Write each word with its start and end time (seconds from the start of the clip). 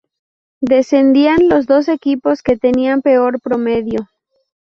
Descendían 0.63 1.47
los 1.47 1.67
dos 1.67 1.87
equipos 1.87 2.41
que 2.41 2.57
tenían 2.57 3.03
peor 3.03 3.39
promedio. 3.39 4.09